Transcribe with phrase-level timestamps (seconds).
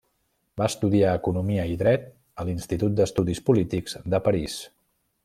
[0.59, 2.07] Va estudiar economia i dret
[2.45, 4.57] a l'Institut d'estudis polítics de París.